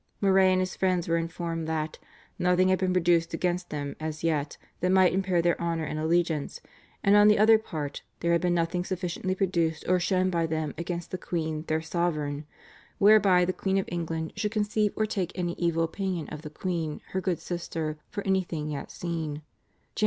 [0.19, 1.99] Moray and his friends were informed that
[2.39, 6.59] "nothing had been produced against them as yet that might impair their honour and allegiance;
[7.03, 10.73] and on the other part there had been nothing sufficiently produced or shown by them
[10.75, 12.47] against the queen their sovereign,
[12.97, 16.99] whereby the Queen of England should conceive or take any evil opinion of the queen
[17.09, 19.35] her good sister for anything yet seen"
[19.93, 19.99] (Jan.